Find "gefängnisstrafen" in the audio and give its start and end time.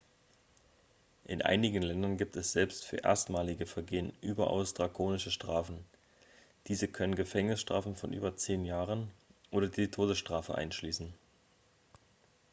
7.13-7.95